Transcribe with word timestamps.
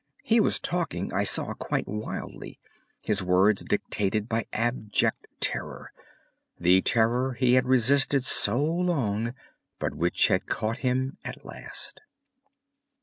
He 0.23 0.39
was 0.39 0.57
talking, 0.59 1.13
I 1.13 1.23
saw, 1.23 1.53
quite 1.53 1.87
wildly, 1.87 2.59
his 3.03 3.21
words 3.21 3.63
dictated 3.63 4.27
by 4.27 4.47
abject 4.51 5.27
terror—the 5.39 6.81
terror 6.81 7.33
he 7.33 7.53
had 7.53 7.67
resisted 7.67 8.23
so 8.23 8.65
long, 8.65 9.35
but 9.77 9.93
which 9.93 10.27
had 10.29 10.47
caught 10.47 10.79
him 10.79 11.19
at 11.23 11.45
last. 11.45 12.01